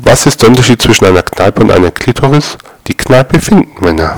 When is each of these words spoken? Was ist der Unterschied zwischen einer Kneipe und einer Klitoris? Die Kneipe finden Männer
Was 0.00 0.26
ist 0.26 0.40
der 0.42 0.50
Unterschied 0.50 0.80
zwischen 0.80 1.06
einer 1.06 1.22
Kneipe 1.22 1.60
und 1.60 1.72
einer 1.72 1.90
Klitoris? 1.90 2.56
Die 2.86 2.96
Kneipe 2.96 3.40
finden 3.40 3.84
Männer 3.84 4.16